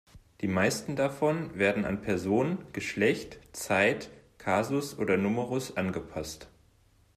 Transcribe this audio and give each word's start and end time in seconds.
Die 0.41 0.47
meisten 0.47 0.95
davon 0.95 1.59
werden 1.59 1.85
an 1.85 2.01
Person, 2.01 2.57
Geschlecht, 2.73 3.37
Zeit, 3.55 4.09
Kasus 4.39 4.97
oder 4.97 5.15
Numerus 5.15 5.77
angepasst. 5.77 6.49